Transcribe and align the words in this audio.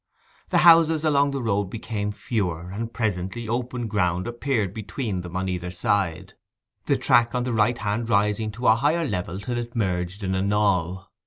The 0.49 0.57
houses 0.65 1.03
along 1.05 1.29
the 1.29 1.43
road 1.43 1.65
became 1.65 2.11
fewer, 2.11 2.71
and 2.71 2.91
presently 2.91 3.47
open 3.47 3.85
ground 3.87 4.25
appeared 4.25 4.73
between 4.73 5.21
them 5.21 5.35
on 5.35 5.47
either 5.47 5.69
side, 5.69 6.33
the 6.87 6.97
track 6.97 7.35
on 7.35 7.43
the 7.43 7.53
right 7.53 7.77
hand 7.77 8.09
rising 8.09 8.49
to 8.53 8.65
a 8.65 8.73
higher 8.75 9.05
level 9.07 9.39
till 9.39 9.59
it 9.59 9.75
merged 9.75 10.23
in 10.23 10.33
a 10.33 10.41
knoll. 10.41 11.05